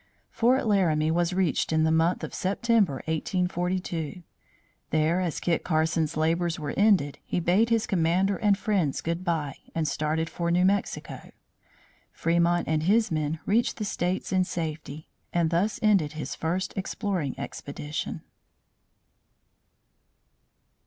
[0.31, 4.23] Fort Laramie was reached in the month of September 1842.
[4.89, 9.87] There as Kit Carson's labors were ended, he bade his commander and friends goodbye and
[9.87, 11.29] started for New Mexico.
[12.11, 17.39] Fremont and his men reached the states in safety and thus ended his first exploring
[17.39, 18.23] expedition.